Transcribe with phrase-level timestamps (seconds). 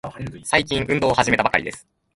[0.45, 1.87] 最近、運動を始めたばかりです。